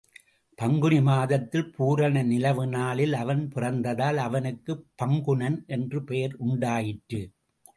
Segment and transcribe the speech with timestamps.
[0.59, 7.21] பங்குனி மாதத்தில் பூரண நிலவு நாளில் அவன் பிறந்ததால் அவனுக்குப் பங்குனன் என்ற பெயர் உண்டாயிற்று.